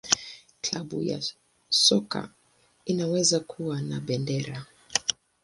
Klabu 0.61 1.03
ya 1.03 1.21
soka 1.69 2.29
inaweza 2.85 3.39
kuwa 3.39 3.81
na 3.81 3.99
bendera. 3.99 4.65